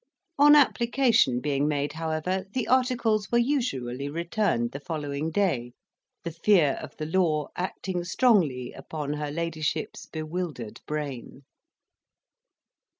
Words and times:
On 0.39 0.55
application 0.55 1.41
being 1.41 1.67
made, 1.67 1.93
however, 1.93 2.47
the 2.55 2.67
articles 2.67 3.31
were 3.31 3.37
usually 3.37 4.09
returned 4.09 4.71
the 4.71 4.79
following 4.79 5.29
day, 5.29 5.73
the 6.23 6.31
fear 6.31 6.79
of 6.81 6.97
the 6.97 7.05
law 7.05 7.49
acting 7.55 8.03
strongly 8.03 8.71
upon 8.73 9.13
her 9.13 9.29
ladyship's 9.29 10.07
bewildered 10.07 10.81
brain. 10.87 11.43